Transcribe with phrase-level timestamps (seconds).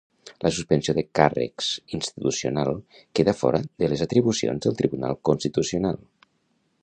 [0.43, 1.67] La suspensió de càrrecs
[1.97, 2.71] institucional
[3.19, 6.01] queda fora de les atribucions del Tribunal Constitucional.